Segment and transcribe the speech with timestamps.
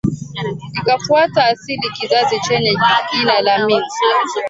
[0.77, 2.77] Ikafuata asili kizazi chenye
[3.11, 3.83] jina la Ming